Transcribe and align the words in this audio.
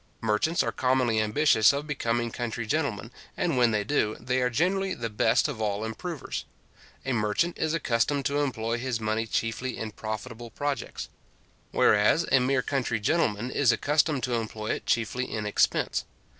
Merchants 0.21 0.63
are 0.63 0.71
commonly 0.71 1.19
ambitious 1.19 1.71
of 1.71 1.85
becoming 1.85 2.31
country 2.31 2.65
gentlemen, 2.65 3.11
and, 3.37 3.55
when 3.55 3.69
they 3.69 3.83
do, 3.83 4.17
they 4.19 4.41
are 4.41 4.49
generally 4.49 4.95
the 4.95 5.11
best 5.11 5.47
of 5.47 5.61
all 5.61 5.85
improvers. 5.85 6.43
A 7.05 7.13
merchant 7.13 7.55
is 7.59 7.75
accustomed 7.75 8.25
to 8.25 8.39
employ 8.39 8.79
his 8.79 8.99
money 8.99 9.27
chiefly 9.27 9.77
in 9.77 9.91
profitable 9.91 10.49
projects; 10.49 11.07
whereas 11.69 12.25
a 12.31 12.39
mere 12.39 12.63
country 12.63 12.99
gentleman 12.99 13.51
is 13.51 13.71
accustomed 13.71 14.23
to 14.23 14.33
employ 14.33 14.71
it 14.71 14.87
chiefly 14.87 15.31
in 15.31 15.45
expense. 15.45 16.03